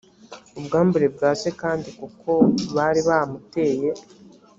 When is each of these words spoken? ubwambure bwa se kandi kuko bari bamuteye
ubwambure 0.59 1.05
bwa 1.15 1.31
se 1.41 1.49
kandi 1.61 1.89
kuko 1.99 2.31
bari 2.75 3.01
bamuteye 3.07 3.89